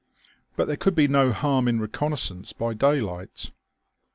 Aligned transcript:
But 0.55 0.65
there 0.65 0.77
could 0.77 0.95
be 0.95 1.07
no 1.07 1.31
harm 1.31 1.67
in 1.67 1.79
reconnaissance 1.79 2.53
by 2.53 2.73
daylight. 2.73 3.51